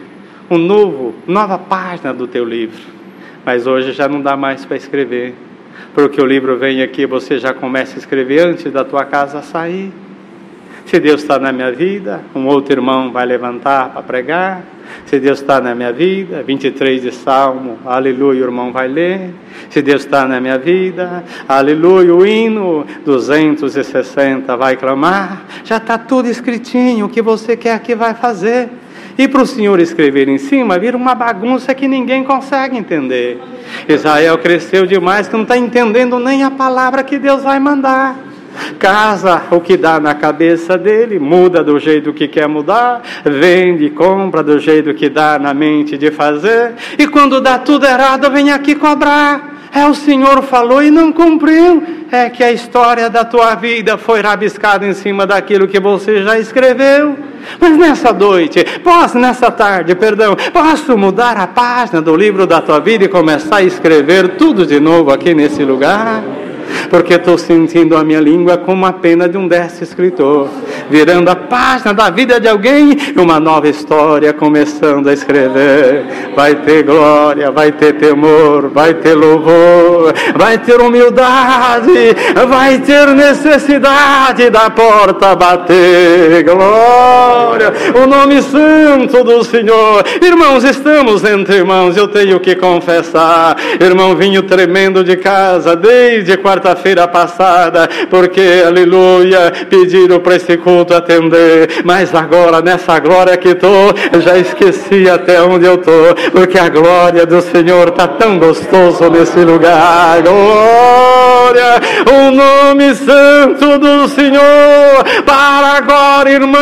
um 0.50 0.58
novo, 0.58 1.14
nova 1.24 1.56
página 1.56 2.12
do 2.12 2.26
teu 2.26 2.44
livro. 2.44 2.82
Mas 3.44 3.64
hoje 3.64 3.92
já 3.92 4.08
não 4.08 4.20
dá 4.20 4.36
mais 4.36 4.64
para 4.64 4.76
escrever. 4.76 5.34
Porque 5.94 6.20
o 6.20 6.26
livro 6.26 6.56
vem 6.56 6.82
aqui, 6.82 7.06
você 7.06 7.38
já 7.38 7.54
começa 7.54 7.94
a 7.94 7.98
escrever 7.98 8.40
antes 8.40 8.72
da 8.72 8.84
tua 8.84 9.04
casa 9.04 9.40
sair. 9.40 9.92
Se 10.88 10.98
Deus 10.98 11.20
está 11.20 11.38
na 11.38 11.52
minha 11.52 11.70
vida, 11.70 12.22
um 12.34 12.46
outro 12.46 12.72
irmão 12.72 13.12
vai 13.12 13.26
levantar 13.26 13.90
para 13.90 14.02
pregar. 14.02 14.62
Se 15.04 15.20
Deus 15.20 15.38
está 15.38 15.60
na 15.60 15.74
minha 15.74 15.92
vida, 15.92 16.42
23 16.42 17.02
de 17.02 17.12
Salmo, 17.12 17.76
aleluia, 17.84 18.40
o 18.40 18.44
irmão 18.44 18.72
vai 18.72 18.88
ler. 18.88 19.34
Se 19.68 19.82
Deus 19.82 20.00
está 20.00 20.26
na 20.26 20.40
minha 20.40 20.56
vida, 20.56 21.22
aleluia, 21.46 22.14
o 22.14 22.26
hino 22.26 22.86
260 23.04 24.56
vai 24.56 24.78
clamar. 24.78 25.42
Já 25.62 25.76
está 25.76 25.98
tudo 25.98 26.26
escritinho, 26.26 27.04
o 27.04 27.08
que 27.10 27.20
você 27.20 27.54
quer 27.54 27.78
que 27.80 27.94
vai 27.94 28.14
fazer. 28.14 28.70
E 29.18 29.28
para 29.28 29.42
o 29.42 29.46
Senhor 29.46 29.78
escrever 29.80 30.26
em 30.26 30.38
cima, 30.38 30.78
vira 30.78 30.96
uma 30.96 31.14
bagunça 31.14 31.74
que 31.74 31.86
ninguém 31.86 32.24
consegue 32.24 32.78
entender. 32.78 33.38
Israel 33.86 34.38
cresceu 34.38 34.86
demais 34.86 35.28
que 35.28 35.34
não 35.34 35.42
está 35.42 35.58
entendendo 35.58 36.18
nem 36.18 36.44
a 36.44 36.50
palavra 36.50 37.02
que 37.02 37.18
Deus 37.18 37.42
vai 37.42 37.60
mandar. 37.60 38.27
Casa 38.78 39.42
o 39.50 39.60
que 39.60 39.76
dá 39.76 39.98
na 40.00 40.14
cabeça 40.14 40.76
dele, 40.76 41.18
muda 41.18 41.62
do 41.62 41.78
jeito 41.78 42.12
que 42.12 42.28
quer 42.28 42.48
mudar, 42.48 43.02
vende, 43.24 43.90
compra 43.90 44.42
do 44.42 44.58
jeito 44.58 44.94
que 44.94 45.08
dá 45.08 45.38
na 45.38 45.52
mente 45.54 45.96
de 45.96 46.10
fazer, 46.10 46.74
e 46.98 47.06
quando 47.06 47.40
dá 47.40 47.58
tudo 47.58 47.86
errado, 47.86 48.30
vem 48.30 48.50
aqui 48.50 48.74
cobrar. 48.74 49.58
É 49.74 49.86
o 49.86 49.94
Senhor 49.94 50.42
falou 50.42 50.82
e 50.82 50.90
não 50.90 51.12
cumpriu. 51.12 51.82
É 52.10 52.30
que 52.30 52.42
a 52.42 52.50
história 52.50 53.10
da 53.10 53.24
tua 53.24 53.54
vida 53.54 53.98
foi 53.98 54.20
rabiscada 54.22 54.86
em 54.86 54.94
cima 54.94 55.26
daquilo 55.26 55.68
que 55.68 55.78
você 55.78 56.22
já 56.22 56.38
escreveu. 56.38 57.16
Mas 57.60 57.76
nessa 57.76 58.12
noite, 58.12 58.64
posso, 58.82 59.18
nessa 59.18 59.50
tarde, 59.50 59.94
perdão, 59.94 60.34
posso 60.52 60.96
mudar 60.96 61.36
a 61.36 61.46
página 61.46 62.00
do 62.00 62.16
livro 62.16 62.46
da 62.46 62.60
tua 62.60 62.80
vida 62.80 63.04
e 63.04 63.08
começar 63.08 63.56
a 63.56 63.62
escrever 63.62 64.36
tudo 64.36 64.66
de 64.66 64.80
novo 64.80 65.10
aqui 65.10 65.34
nesse 65.34 65.64
lugar? 65.64 66.22
Porque 66.90 67.14
estou 67.14 67.38
sentindo 67.38 67.96
a 67.96 68.04
minha 68.04 68.20
língua 68.20 68.56
como 68.56 68.86
a 68.86 68.92
pena 68.92 69.28
de 69.28 69.36
um 69.36 69.46
deste 69.46 69.84
escritor, 69.84 70.48
virando 70.90 71.28
a 71.28 71.36
página 71.36 71.92
da 71.94 72.10
vida 72.10 72.40
de 72.40 72.48
alguém 72.48 72.96
uma 73.16 73.38
nova 73.40 73.68
história 73.68 74.32
começando 74.32 75.08
a 75.08 75.12
escrever. 75.12 76.04
Vai 76.34 76.54
ter 76.56 76.82
glória, 76.82 77.50
vai 77.50 77.72
ter 77.72 77.94
temor, 77.94 78.68
vai 78.68 78.94
ter 78.94 79.14
louvor, 79.14 80.12
vai 80.36 80.58
ter 80.58 80.80
humildade, 80.80 82.14
vai 82.48 82.78
ter 82.78 83.06
necessidade 83.08 84.50
da 84.50 84.70
porta 84.70 85.34
bater. 85.34 86.44
Glória, 86.44 87.72
o 88.02 88.06
nome 88.06 88.42
santo 88.42 89.24
do 89.24 89.44
Senhor. 89.44 90.04
Irmãos, 90.22 90.64
estamos 90.64 91.24
entre 91.24 91.56
irmãos, 91.56 91.96
eu 91.96 92.08
tenho 92.08 92.40
que 92.40 92.54
confessar. 92.54 93.56
Irmão, 93.80 94.14
vinho 94.16 94.42
tremendo 94.42 95.04
de 95.04 95.16
casa 95.16 95.76
desde 95.76 96.36
quarta 96.36 96.57
quarta-feira 96.58 97.06
passada, 97.06 97.88
porque, 98.10 98.62
aleluia, 98.66 99.52
pediram 99.70 100.18
para 100.20 100.36
esse 100.36 100.56
culto 100.56 100.92
atender, 100.94 101.82
mas 101.84 102.14
agora 102.14 102.60
nessa 102.60 102.98
glória 102.98 103.36
que 103.36 103.50
estou, 103.50 103.94
já 104.20 104.36
esqueci 104.36 105.08
até 105.08 105.40
onde 105.40 105.66
eu 105.66 105.76
estou, 105.76 106.14
porque 106.32 106.58
a 106.58 106.68
glória 106.68 107.24
do 107.24 107.40
Senhor 107.40 107.88
está 107.88 108.08
tão 108.08 108.38
gostoso 108.38 109.08
nesse 109.08 109.38
lugar. 109.40 110.22
Glória, 111.38 111.80
o 112.10 112.32
nome 112.32 112.96
santo 112.96 113.78
do 113.78 114.08
Senhor, 114.08 115.04
para 115.24 115.76
agora, 115.76 116.30
irmã, 116.30 116.58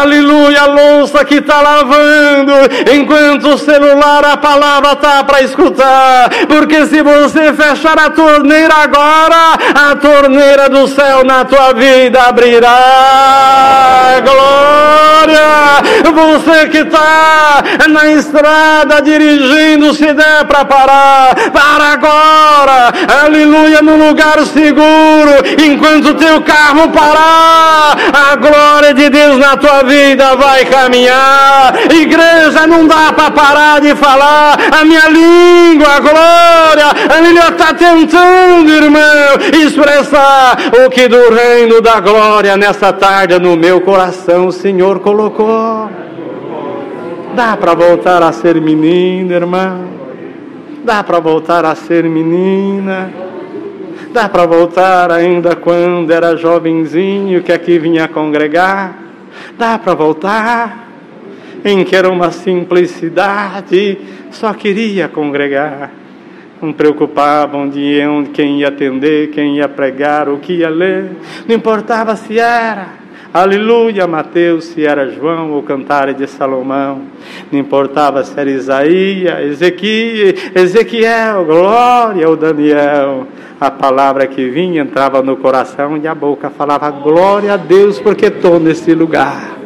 aleluia, 0.00 0.60
a 0.60 0.66
louça 0.66 1.24
que 1.24 1.36
está 1.36 1.62
lavando, 1.62 2.52
enquanto 2.94 3.54
o 3.54 3.58
celular, 3.58 4.22
a 4.22 4.36
palavra 4.36 4.92
está 4.92 5.24
para 5.24 5.40
escutar, 5.40 6.28
porque 6.46 6.86
se 6.86 7.00
você 7.00 7.54
fechar 7.54 7.98
a 7.98 8.10
torneira 8.10 8.74
agora, 8.74 9.54
a 9.74 9.96
torneira 9.96 10.68
do 10.68 10.86
céu 10.86 11.24
na 11.24 11.46
tua 11.46 11.72
vida 11.72 12.20
abrirá. 12.20 14.20
Glória! 14.22 14.94
Você 16.14 16.68
que 16.68 16.78
está 16.78 17.62
na 17.88 18.12
estrada 18.12 19.00
dirigindo, 19.00 19.94
se 19.94 20.12
der 20.12 20.44
para 20.46 20.64
parar, 20.64 21.34
para 21.52 21.92
agora. 21.92 22.92
Aleluia, 23.24 23.53
no 23.82 24.08
lugar 24.08 24.44
seguro, 24.46 25.32
enquanto 25.64 26.10
o 26.10 26.14
teu 26.14 26.40
carro 26.42 26.88
parar, 26.90 27.96
a 28.12 28.36
glória 28.36 28.92
de 28.92 29.08
Deus 29.08 29.38
na 29.38 29.56
tua 29.56 29.82
vida 29.84 30.34
vai 30.36 30.64
caminhar. 30.64 31.74
Igreja, 31.90 32.66
não 32.66 32.86
dá 32.86 33.12
para 33.12 33.30
parar 33.30 33.80
de 33.80 33.94
falar 33.94 34.58
a 34.80 34.84
minha 34.84 35.08
língua, 35.08 36.00
glória. 36.00 36.86
Aleluia, 37.16 37.48
está 37.48 37.74
tentando, 37.74 38.70
irmão, 38.70 39.60
expressar 39.64 40.56
o 40.84 40.90
que 40.90 41.06
do 41.08 41.32
reino 41.32 41.80
da 41.80 42.00
glória 42.00 42.56
nessa 42.56 42.92
tarde 42.92 43.38
no 43.38 43.56
meu 43.56 43.80
coração 43.80 44.48
o 44.48 44.52
Senhor 44.52 45.00
colocou. 45.00 45.88
Dá 47.34 47.56
para 47.56 47.74
voltar 47.74 48.22
a 48.22 48.32
ser 48.32 48.60
menina, 48.60 49.34
irmão. 49.34 49.94
Dá 50.84 51.02
para 51.02 51.18
voltar 51.18 51.64
a 51.64 51.74
ser 51.74 52.04
menina. 52.04 53.10
Dá 54.14 54.28
para 54.28 54.46
voltar 54.46 55.10
ainda 55.10 55.56
quando 55.56 56.12
era 56.12 56.36
jovenzinho 56.36 57.42
que 57.42 57.50
aqui 57.50 57.80
vinha 57.80 58.06
congregar. 58.06 58.96
Dá 59.58 59.76
para 59.76 59.92
voltar 59.92 60.88
em 61.64 61.82
que 61.82 61.96
era 61.96 62.08
uma 62.08 62.30
simplicidade, 62.30 63.98
só 64.30 64.54
queria 64.54 65.08
congregar 65.08 65.90
não 66.62 66.72
preocupavam 66.72 67.68
de 67.68 68.00
onde, 68.06 68.30
quem 68.30 68.60
ia 68.60 68.68
atender, 68.68 69.30
quem 69.30 69.56
ia 69.56 69.68
pregar, 69.68 70.28
o 70.28 70.38
que 70.38 70.54
ia 70.54 70.70
ler. 70.70 71.10
Não 71.48 71.56
importava 71.56 72.14
se 72.14 72.38
era, 72.38 72.90
aleluia, 73.40 74.06
Mateus, 74.06 74.64
se 74.66 74.86
era 74.86 75.10
João 75.10 75.50
ou 75.52 75.62
Cantares 75.62 76.16
de 76.16 76.26
Salomão. 76.26 77.02
Não 77.50 77.58
importava 77.58 78.22
se 78.22 78.38
era 78.38 78.48
Isaías, 78.48 79.40
Ezequiel, 79.40 80.34
Ezequiel, 80.54 81.44
glória 81.44 82.28
ou 82.28 82.36
Daniel. 82.36 83.26
A 83.60 83.70
palavra 83.70 84.26
que 84.26 84.48
vinha 84.48 84.82
entrava 84.82 85.22
no 85.22 85.36
coração 85.36 85.96
e 85.96 86.06
a 86.06 86.14
boca 86.14 86.48
falava 86.48 86.90
glória 86.90 87.54
a 87.54 87.56
Deus 87.56 88.00
porque 88.00 88.26
estou 88.26 88.60
nesse 88.60 88.94
lugar. 88.94 89.56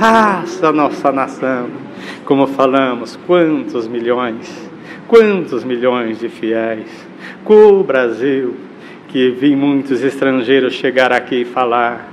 Ah, 0.00 0.40
essa 0.44 0.72
nossa 0.72 1.12
nação 1.12 1.80
como 2.24 2.46
falamos, 2.46 3.18
quantos 3.26 3.88
milhões, 3.88 4.70
quantos 5.08 5.64
milhões 5.64 6.20
de 6.20 6.28
fiéis. 6.28 6.88
O 7.44 7.82
Brasil, 7.82 8.54
que 9.10 9.30
vi 9.30 9.56
muitos 9.56 10.02
estrangeiros 10.02 10.74
chegar 10.74 11.12
aqui 11.12 11.42
e 11.42 11.44
falar. 11.44 12.08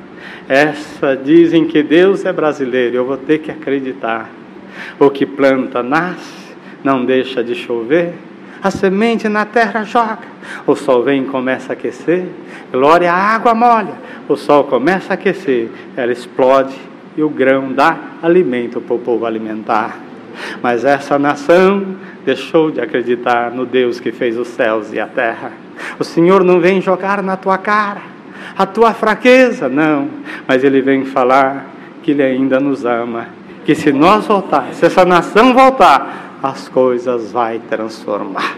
Essa 0.50 1.16
dizem 1.16 1.66
que 1.66 1.84
Deus 1.84 2.26
é 2.26 2.34
brasileiro, 2.34 2.96
eu 2.96 3.06
vou 3.06 3.18
ter 3.18 3.40
que 3.40 3.52
acreditar. 3.52 4.30
O 5.00 5.10
que 5.10 5.26
planta 5.26 5.84
nasce, 5.84 6.56
não 6.84 7.06
deixa 7.06 7.44
de 7.44 7.54
chover. 7.54 8.14
A 8.64 8.72
semente 8.72 9.30
na 9.30 9.46
terra 9.46 9.84
joga, 9.84 10.20
o 10.66 10.76
sol 10.76 11.04
vem 11.04 11.22
e 11.22 11.26
começa 11.26 11.72
a 11.72 11.74
aquecer. 11.74 12.26
Glória, 12.72 13.12
a 13.12 13.16
água 13.16 13.54
molha, 13.54 13.94
o 14.28 14.36
sol 14.36 14.64
começa 14.64 15.14
a 15.14 15.16
aquecer, 15.16 15.70
ela 15.96 16.12
explode 16.12 16.76
e 17.16 17.22
o 17.22 17.30
grão 17.30 17.72
dá 17.72 17.98
alimento 18.22 18.82
para 18.82 18.96
o 18.96 19.00
povo 19.00 19.26
alimentar. 19.26 20.00
Mas 20.62 20.84
essa 20.84 21.20
nação 21.20 21.96
deixou 22.26 22.72
de 22.72 22.82
acreditar 22.82 23.52
no 23.52 23.66
Deus 23.66 24.00
que 24.00 24.12
fez 24.12 24.38
os 24.38 24.48
céus 24.48 24.92
e 24.92 25.00
a 25.00 25.08
terra. 25.08 25.67
O 26.00 26.04
Senhor 26.04 26.44
não 26.44 26.60
vem 26.60 26.82
jogar 26.82 27.22
na 27.22 27.36
tua 27.36 27.58
cara 27.58 28.18
a 28.58 28.66
tua 28.66 28.94
fraqueza, 28.94 29.70
não, 29.70 30.10
mas 30.48 30.64
Ele 30.64 30.82
vem 30.82 31.06
falar 31.06 31.68
que 32.02 32.12
Ele 32.12 32.24
ainda 32.24 32.60
nos 32.60 32.86
ama. 32.86 33.28
Que 33.66 33.76
se 33.76 33.92
nós 33.92 34.26
voltar, 34.26 34.70
se 34.74 34.86
essa 34.86 35.06
nação 35.06 35.54
voltar, 35.54 36.38
as 36.42 36.68
coisas 36.70 37.32
vai 37.32 37.60
transformar. 37.60 38.56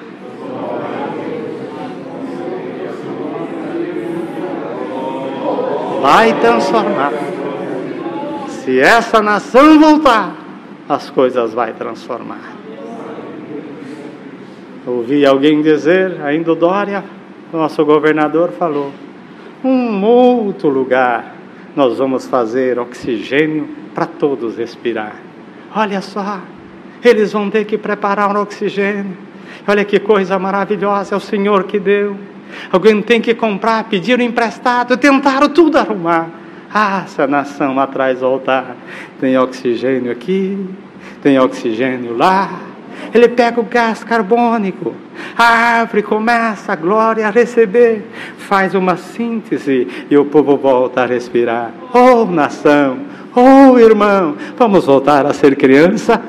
Vai 6.01 6.33
transformar. 6.39 7.11
Se 8.47 8.79
essa 8.79 9.21
nação 9.21 9.79
voltar, 9.79 10.33
as 10.87 11.09
coisas 11.09 11.53
vai 11.53 11.73
transformar. 11.73 12.58
Ouvi 14.85 15.25
alguém 15.25 15.61
dizer, 15.61 16.21
ainda 16.21 16.53
o 16.53 16.55
Dória, 16.55 17.03
nosso 17.51 17.83
governador, 17.85 18.51
falou: 18.51 18.91
um 19.63 20.03
outro 20.03 20.69
lugar 20.69 21.35
nós 21.75 21.97
vamos 21.97 22.27
fazer 22.27 22.79
oxigênio 22.79 23.67
para 23.93 24.05
todos 24.05 24.57
respirar. 24.57 25.15
Olha 25.75 26.01
só, 26.01 26.41
eles 27.03 27.31
vão 27.31 27.49
ter 27.49 27.65
que 27.65 27.77
preparar 27.77 28.35
um 28.35 28.41
oxigênio. 28.41 29.17
Olha 29.67 29.85
que 29.85 29.99
coisa 29.99 30.39
maravilhosa, 30.39 31.15
é 31.15 31.17
o 31.17 31.19
Senhor 31.19 31.63
que 31.63 31.79
deu. 31.79 32.15
Alguém 32.71 33.01
tem 33.01 33.21
que 33.21 33.35
comprar, 33.35 33.83
pediram 33.85 34.23
emprestado, 34.23 34.97
tentaram 34.97 35.49
tudo 35.49 35.77
arrumar 35.77 36.29
Ah, 36.73 37.03
se 37.07 37.21
a 37.21 37.27
nação 37.27 37.79
atrás 37.79 38.19
voltar, 38.21 38.75
tem 39.19 39.37
oxigênio 39.37 40.11
aqui, 40.11 40.57
tem 41.21 41.39
oxigênio 41.39 42.15
lá. 42.17 42.68
Ele 43.13 43.27
pega 43.27 43.59
o 43.59 43.63
gás 43.63 44.03
carbônico, 44.03 44.93
a 45.37 45.43
árvore 45.79 46.03
começa 46.03 46.73
a 46.73 46.75
glória 46.75 47.27
a 47.27 47.31
receber, 47.31 48.05
faz 48.37 48.75
uma 48.75 48.97
síntese 48.97 49.87
e 50.09 50.17
o 50.17 50.25
povo 50.25 50.57
volta 50.57 51.03
a 51.03 51.05
respirar. 51.05 51.71
Oh, 51.93 52.25
nação, 52.25 52.99
oh, 53.35 53.77
irmão, 53.79 54.35
vamos 54.57 54.85
voltar 54.85 55.25
a 55.25 55.33
ser 55.33 55.55
criança? 55.55 56.21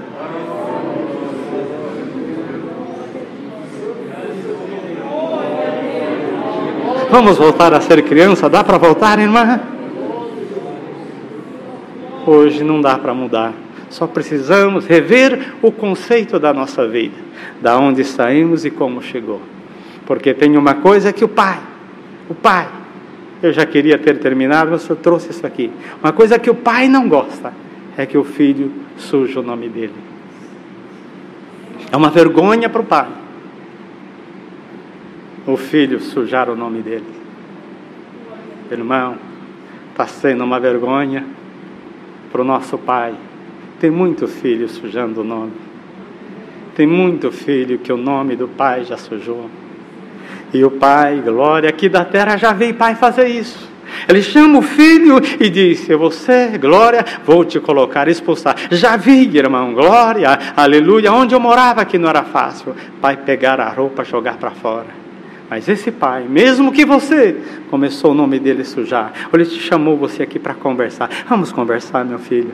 Vamos 7.11 7.37
voltar 7.37 7.75
a 7.75 7.81
ser 7.81 8.03
criança? 8.03 8.49
Dá 8.49 8.63
para 8.63 8.79
voltar, 8.79 9.19
irmã? 9.19 9.61
Hoje 12.25 12.63
não 12.63 12.81
dá 12.81 12.97
para 12.97 13.13
mudar. 13.13 13.53
Só 13.91 14.07
precisamos 14.07 14.87
rever 14.87 15.55
o 15.61 15.71
conceito 15.71 16.39
da 16.39 16.55
nossa 16.55 16.89
vida, 16.89 17.17
da 17.61 17.79
onde 17.79 18.05
saímos 18.05 18.65
e 18.65 18.71
como 18.71 19.03
chegou. 19.03 19.43
Porque 20.07 20.33
tem 20.33 20.57
uma 20.57 20.75
coisa 20.75 21.13
que 21.13 21.25
o 21.25 21.29
pai, 21.29 21.61
o 22.29 22.35
pai, 22.35 22.67
eu 23.43 23.53
já 23.53 23.67
queria 23.67 23.99
ter 23.99 24.19
terminado, 24.19 24.71
mas 24.71 24.89
eu 24.89 24.97
trouxe 24.97 25.31
isso 25.31 25.47
aqui. 25.47 25.71
Uma 26.03 26.13
coisa 26.13 26.39
que 26.39 26.49
o 26.49 26.55
pai 26.55 26.89
não 26.89 27.09
gosta 27.09 27.53
é 27.97 28.07
que 28.07 28.17
o 28.17 28.25
filho 28.25 28.73
suja 28.97 29.41
o 29.41 29.43
nome 29.43 29.69
dele. 29.69 29.95
É 31.93 31.97
uma 31.97 32.09
vergonha 32.11 32.69
para 32.69 32.81
o 32.81 32.85
pai 32.85 33.09
o 35.47 35.57
filho 35.57 36.01
sujar 36.01 36.49
o 36.49 36.57
nome 36.57 36.83
dele. 36.83 37.07
Irmão, 38.71 39.17
está 39.91 40.07
sendo 40.07 40.45
uma 40.45 40.61
vergonha 40.61 41.27
para 42.31 42.41
o 42.41 42.45
nosso 42.45 42.79
pai. 42.79 43.15
Tem 43.81 43.91
muito 43.91 44.29
filho 44.29 44.69
sujando 44.69 45.23
o 45.23 45.25
nome. 45.25 45.53
Tem 46.77 46.87
muito 46.87 47.33
filho 47.33 47.79
que 47.79 47.91
o 47.91 47.97
nome 47.97 48.37
do 48.37 48.47
pai 48.47 48.85
já 48.85 48.99
sujou. 48.99 49.49
E 50.53 50.63
o 50.63 50.71
pai, 50.71 51.23
glória, 51.25 51.71
aqui 51.71 51.89
da 51.89 52.05
terra 52.05 52.37
já 52.37 52.53
veio 52.53 52.75
pai 52.75 52.95
fazer 52.95 53.29
isso. 53.29 53.71
Ele 54.07 54.23
chama 54.23 54.59
o 54.59 54.63
filho 54.63 55.17
e 55.41 55.49
disse: 55.49 55.95
Você, 55.95 56.59
glória, 56.59 57.05
vou 57.25 57.43
te 57.43 57.59
colocar, 57.59 58.07
expulsar. 58.07 58.55
Já 58.71 58.99
vi, 58.99 59.35
irmão, 59.35 59.73
glória, 59.73 60.39
aleluia. 60.55 61.11
Onde 61.11 61.35
eu 61.35 61.41
morava 61.41 61.83
que 61.87 61.97
não 61.97 62.11
era 62.11 62.23
fácil. 62.23 62.75
Pai 63.01 63.17
pegar 63.17 63.59
a 63.61 63.71
roupa, 63.71 64.05
jogar 64.05 64.37
para 64.37 64.51
fora. 64.51 65.01
Mas 65.49 65.69
esse 65.69 65.91
pai, 65.91 66.27
mesmo 66.29 66.71
que 66.71 66.85
você 66.85 67.37
começou 67.71 68.13
o 68.13 68.15
nome 68.15 68.39
dele 68.39 68.63
sujar, 68.63 69.13
ele 69.33 69.47
te 69.47 69.59
chamou 69.59 69.97
você 69.97 70.23
aqui 70.23 70.39
para 70.39 70.55
conversar. 70.55 71.09
Vamos 71.29 71.51
conversar, 71.51 72.05
meu 72.05 72.19
filho. 72.19 72.53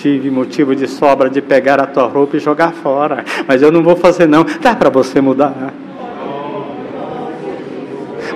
Tive 0.00 0.30
motivo 0.30 0.76
de 0.76 0.86
sobra 0.86 1.28
de 1.28 1.42
pegar 1.42 1.80
a 1.80 1.86
tua 1.86 2.06
roupa 2.06 2.36
e 2.36 2.40
jogar 2.40 2.72
fora, 2.72 3.24
mas 3.48 3.62
eu 3.62 3.72
não 3.72 3.82
vou 3.82 3.96
fazer 3.96 4.28
não. 4.28 4.44
Dá 4.60 4.74
para 4.74 4.90
você 4.90 5.20
mudar. 5.20 5.72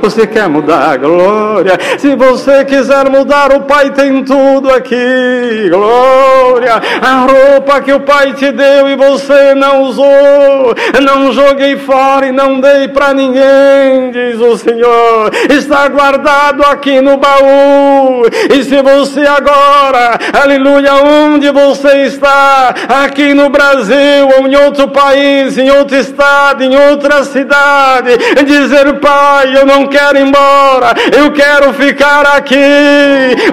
Você 0.02 0.26
quer 0.26 0.48
mudar 0.48 0.98
glória? 0.98 1.78
Se 1.96 2.16
você 2.16 2.64
quiser 2.64 3.08
mudar, 3.08 3.52
o 3.52 3.60
Pai 3.60 3.90
tem 3.90 4.24
tudo 4.24 4.68
aqui. 4.68 5.70
Glória! 5.70 6.82
A 7.00 7.20
roupa 7.20 7.80
que 7.80 7.92
o 7.92 8.00
Pai 8.00 8.32
te 8.32 8.50
deu 8.50 8.88
e 8.88 8.96
você 8.96 9.54
não 9.54 9.82
usou, 9.82 10.74
não 11.00 11.32
joguei 11.32 11.76
fora 11.76 12.26
e 12.26 12.32
não 12.32 12.58
dei 12.60 12.88
para 12.88 13.14
ninguém, 13.14 14.10
diz 14.10 14.40
o 14.40 14.58
Senhor. 14.58 15.30
Está 15.48 15.86
guardado 15.86 16.64
aqui 16.64 17.00
no 17.00 17.16
baú. 17.16 18.24
E 18.52 18.64
se 18.64 18.82
você 18.82 19.20
agora, 19.20 20.18
aleluia, 20.42 20.94
onde 20.94 21.48
você 21.52 22.06
está, 22.06 22.74
aqui 23.04 23.34
no 23.34 23.50
Brasil 23.50 24.28
ou 24.36 24.48
em 24.48 24.56
outro 24.56 24.88
país, 24.88 25.56
em 25.56 25.70
outro 25.70 25.96
estado, 25.96 26.64
em 26.64 26.76
outra 26.90 27.22
cidade, 27.22 28.18
dizer, 28.44 28.98
Pai, 28.98 29.56
eu 29.56 29.64
não 29.64 29.91
quero 29.92 30.18
ir 30.18 30.22
embora, 30.26 30.94
eu 31.16 31.30
quero 31.30 31.72
ficar 31.74 32.26
aqui. 32.36 32.56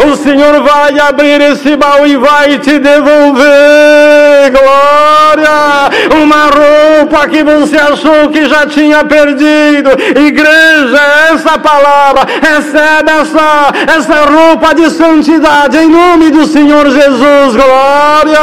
O 0.09 0.15
Senhor 0.15 0.63
vai 0.63 0.97
abrir 0.99 1.41
esse 1.41 1.75
baú 1.75 2.07
e 2.07 2.15
vai 2.17 2.57
te 2.57 2.79
devolver, 2.79 4.51
glória, 4.51 6.19
uma 6.21 6.45
roupa 6.45 7.27
que 7.27 7.43
você 7.43 7.77
achou 7.77 8.29
que 8.29 8.45
já 8.47 8.65
tinha 8.65 9.03
perdido. 9.03 9.91
Igreja, 10.27 11.01
essa 11.33 11.59
palavra, 11.59 12.21
recebe 12.41 13.11
essa, 13.11 13.71
essa 13.97 14.25
roupa 14.25 14.73
de 14.73 14.89
santidade 14.89 15.77
em 15.77 15.89
nome 15.89 16.31
do 16.31 16.45
Senhor 16.45 16.89
Jesus, 16.89 17.55
glória, 17.55 18.39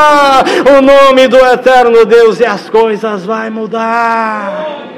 o 0.78 0.82
nome 0.82 1.28
do 1.28 1.38
eterno 1.38 2.04
Deus 2.04 2.38
e 2.40 2.44
as 2.44 2.68
coisas 2.68 3.24
vai 3.24 3.48
mudar. 3.50 4.95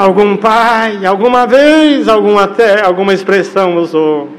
Algum 0.00 0.34
pai, 0.34 1.04
alguma 1.04 1.46
vez, 1.46 2.08
alguma, 2.08 2.44
até, 2.44 2.82
alguma 2.82 3.12
expressão 3.12 3.76
usou. 3.76 4.30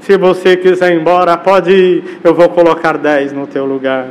Se 0.00 0.16
você 0.16 0.56
quiser 0.56 0.94
ir 0.94 0.98
embora, 0.98 1.36
pode 1.36 1.70
ir, 1.70 2.20
eu 2.24 2.32
vou 2.32 2.48
colocar 2.48 2.96
dez 2.96 3.30
no 3.30 3.46
teu 3.46 3.66
lugar. 3.66 4.06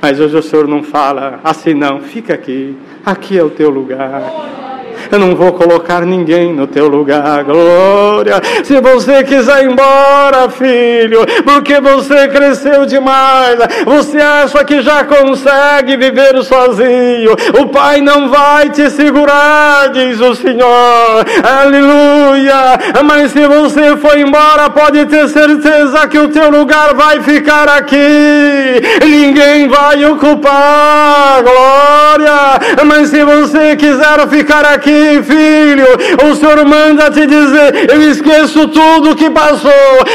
Mas 0.00 0.18
hoje 0.18 0.34
o 0.34 0.42
Senhor 0.42 0.66
não 0.66 0.82
fala 0.82 1.40
assim, 1.44 1.74
não, 1.74 2.00
fica 2.00 2.32
aqui, 2.32 2.74
aqui 3.04 3.36
é 3.36 3.44
o 3.44 3.50
teu 3.50 3.68
lugar. 3.68 4.69
Eu 5.10 5.18
não 5.18 5.34
vou 5.34 5.52
colocar 5.52 6.02
ninguém 6.02 6.52
no 6.52 6.68
teu 6.68 6.86
lugar, 6.86 7.42
glória. 7.42 8.40
Se 8.62 8.80
você 8.80 9.24
quiser 9.24 9.64
ir 9.64 9.70
embora, 9.70 10.48
filho, 10.50 11.26
porque 11.44 11.80
você 11.80 12.28
cresceu 12.28 12.86
demais, 12.86 13.58
você 13.84 14.18
acha 14.18 14.64
que 14.64 14.80
já 14.82 15.04
consegue 15.04 15.96
viver 15.96 16.40
sozinho. 16.44 17.32
O 17.60 17.66
Pai 17.66 18.00
não 18.00 18.28
vai 18.28 18.70
te 18.70 18.88
segurar, 18.88 19.88
diz 19.88 20.20
o 20.20 20.34
Senhor. 20.34 21.26
Aleluia. 21.42 22.78
Mas 23.04 23.32
se 23.32 23.46
você 23.48 23.96
for 23.96 24.16
embora, 24.16 24.70
pode 24.70 25.06
ter 25.06 25.28
certeza 25.28 26.06
que 26.06 26.18
o 26.18 26.28
teu 26.28 26.50
lugar 26.50 26.94
vai 26.94 27.20
ficar 27.20 27.68
aqui. 27.68 28.80
Ninguém 29.04 29.68
vai 29.68 30.04
ocupar, 30.04 31.42
glória. 31.42 32.86
Mas 32.86 33.08
se 33.08 33.24
você 33.24 33.74
quiser 33.74 34.28
ficar 34.28 34.64
aqui, 34.64 34.99
filho, 35.22 35.86
o 36.28 36.34
Senhor 36.34 36.64
manda 36.64 37.10
te 37.10 37.26
dizer: 37.26 37.90
eu 37.90 38.10
esqueço 38.10 38.68
tudo 38.68 39.16
que 39.16 39.30
passou 39.30 39.70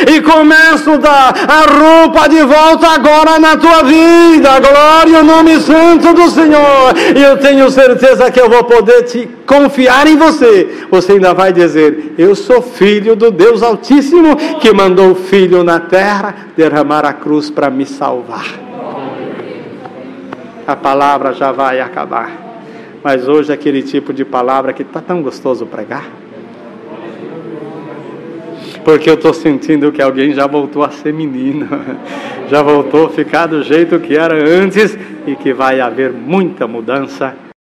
e 0.08 0.22
começo 0.22 0.92
a 0.92 0.98
dar 0.98 1.34
a 1.48 2.02
roupa 2.02 2.28
de 2.28 2.42
volta 2.44 2.88
agora 2.88 3.40
na 3.40 3.58
tua 3.58 3.84
vida. 3.84 4.50
Glória 4.60 5.18
ao 5.20 5.24
nome 5.24 5.60
santo 5.60 6.14
do 6.14 6.30
Senhor. 6.30 6.94
E 7.16 7.22
eu 7.22 7.38
tenho 7.38 7.70
certeza 7.70 8.32
que 8.32 8.40
eu 8.40 8.50
vou 8.50 8.64
poder 8.64 9.04
te 9.04 9.28
confiar 9.46 10.08
em 10.08 10.16
você. 10.16 10.86
Você 10.90 11.14
ainda 11.14 11.34
vai 11.34 11.52
dizer: 11.52 12.16
Eu 12.18 12.36
sou 12.36 12.62
filho 12.62 13.16
do 13.16 13.32
Deus 13.32 13.62
Altíssimo 13.62 14.36
que 14.60 14.74
mandou 14.74 15.12
o 15.12 15.16
filho 15.16 15.64
na 15.64 15.80
terra 15.80 16.36
derramar 16.56 17.06
a 17.06 17.14
cruz 17.14 17.50
para 17.50 17.70
me 17.70 17.86
salvar. 17.86 18.46
A 20.68 20.76
palavra 20.76 21.34
já 21.34 21.52
vai 21.52 21.80
acabar. 21.80 22.45
Mas 23.06 23.28
hoje 23.28 23.54
aquele 23.54 23.84
tipo 23.84 24.12
de 24.12 24.26
palavra 24.26 24.74
que 24.74 24.82
está 24.82 25.00
tão 25.00 25.22
gostoso 25.22 25.64
pregar. 25.68 26.10
Porque 28.84 29.08
eu 29.08 29.14
estou 29.14 29.32
sentindo 29.32 29.92
que 29.92 30.02
alguém 30.02 30.34
já 30.34 30.48
voltou 30.48 30.84
a 30.84 30.90
ser 30.90 31.14
menino, 31.14 31.68
já 32.50 32.64
voltou 32.64 33.06
a 33.06 33.10
ficar 33.12 33.46
do 33.46 33.62
jeito 33.62 34.00
que 34.00 34.18
era 34.18 34.34
antes 34.34 34.98
e 35.28 35.36
que 35.36 35.54
vai 35.54 35.80
haver 35.82 36.12
muita 36.12 36.68
mudança 36.68 37.36